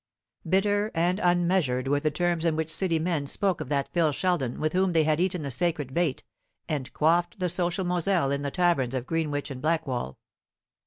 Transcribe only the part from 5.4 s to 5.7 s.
the